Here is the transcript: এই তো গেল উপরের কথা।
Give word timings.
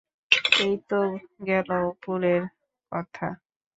এই 0.59 0.75
তো 0.89 0.99
গেল 1.47 1.69
উপরের 1.91 2.41
কথা। 2.91 3.27